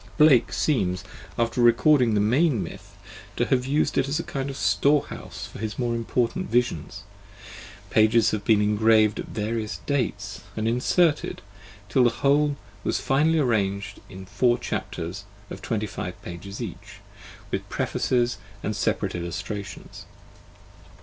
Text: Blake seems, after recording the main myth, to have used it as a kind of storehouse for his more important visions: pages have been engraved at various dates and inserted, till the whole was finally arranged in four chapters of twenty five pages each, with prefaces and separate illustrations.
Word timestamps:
Blake 0.17 0.51
seems, 0.51 1.03
after 1.37 1.61
recording 1.61 2.15
the 2.15 2.19
main 2.19 2.63
myth, 2.63 2.95
to 3.35 3.45
have 3.45 3.67
used 3.67 3.99
it 3.99 4.09
as 4.09 4.17
a 4.17 4.23
kind 4.23 4.49
of 4.49 4.57
storehouse 4.57 5.45
for 5.45 5.59
his 5.59 5.77
more 5.77 5.93
important 5.93 6.49
visions: 6.49 7.03
pages 7.91 8.31
have 8.31 8.43
been 8.43 8.63
engraved 8.63 9.19
at 9.19 9.27
various 9.27 9.77
dates 9.85 10.41
and 10.57 10.67
inserted, 10.67 11.43
till 11.87 12.03
the 12.03 12.09
whole 12.09 12.55
was 12.83 12.99
finally 12.99 13.37
arranged 13.37 13.99
in 14.09 14.25
four 14.25 14.57
chapters 14.57 15.25
of 15.51 15.61
twenty 15.61 15.85
five 15.85 16.19
pages 16.23 16.59
each, 16.59 16.95
with 17.51 17.69
prefaces 17.69 18.39
and 18.63 18.75
separate 18.75 19.13
illustrations. 19.13 20.07